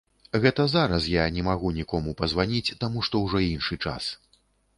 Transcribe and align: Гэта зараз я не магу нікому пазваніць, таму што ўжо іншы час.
Гэта 0.43 0.63
зараз 0.75 1.05
я 1.11 1.25
не 1.35 1.43
магу 1.49 1.73
нікому 1.75 2.15
пазваніць, 2.23 2.75
таму 2.85 3.05
што 3.11 3.23
ўжо 3.27 3.45
іншы 3.51 3.79
час. 3.87 4.11